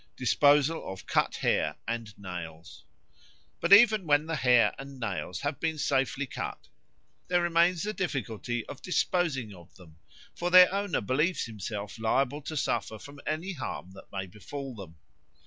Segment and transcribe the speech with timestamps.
[0.15, 2.85] Disposal of Cut Hair and Nails
[3.59, 6.67] BUT even when the hair and nails have been safely cut,
[7.27, 9.99] there remains the difficulty of disposing of them,
[10.33, 14.95] for their owner believes himself liable to suffer from any harm that may befall them.